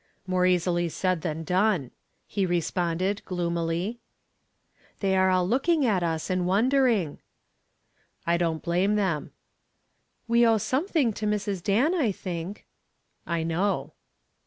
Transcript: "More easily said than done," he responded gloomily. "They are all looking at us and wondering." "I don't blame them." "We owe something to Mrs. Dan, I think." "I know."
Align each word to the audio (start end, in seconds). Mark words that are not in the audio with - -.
"More 0.25 0.47
easily 0.47 0.89
said 0.89 1.21
than 1.21 1.43
done," 1.43 1.91
he 2.25 2.43
responded 2.47 3.21
gloomily. 3.23 3.99
"They 4.99 5.15
are 5.15 5.29
all 5.29 5.47
looking 5.47 5.85
at 5.85 6.01
us 6.01 6.27
and 6.31 6.47
wondering." 6.47 7.19
"I 8.25 8.35
don't 8.37 8.63
blame 8.63 8.95
them." 8.95 9.31
"We 10.27 10.43
owe 10.43 10.57
something 10.57 11.13
to 11.13 11.27
Mrs. 11.27 11.61
Dan, 11.61 11.93
I 11.93 12.11
think." 12.11 12.65
"I 13.27 13.43
know." 13.43 13.93